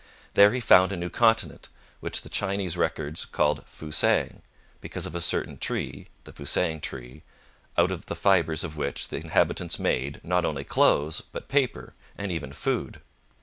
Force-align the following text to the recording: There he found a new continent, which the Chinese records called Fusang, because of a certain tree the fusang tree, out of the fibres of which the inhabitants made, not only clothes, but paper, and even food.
There 0.33 0.51
he 0.51 0.59
found 0.59 0.91
a 0.91 0.97
new 0.97 1.11
continent, 1.11 1.69
which 1.99 2.23
the 2.23 2.27
Chinese 2.29 2.75
records 2.75 3.23
called 3.23 3.63
Fusang, 3.67 4.41
because 4.81 5.05
of 5.05 5.13
a 5.13 5.21
certain 5.21 5.59
tree 5.59 6.07
the 6.23 6.33
fusang 6.33 6.79
tree, 6.81 7.21
out 7.77 7.91
of 7.91 8.07
the 8.07 8.15
fibres 8.15 8.63
of 8.63 8.75
which 8.77 9.09
the 9.09 9.17
inhabitants 9.17 9.77
made, 9.77 10.19
not 10.23 10.43
only 10.43 10.63
clothes, 10.63 11.21
but 11.31 11.49
paper, 11.49 11.93
and 12.17 12.31
even 12.31 12.51
food. 12.51 12.99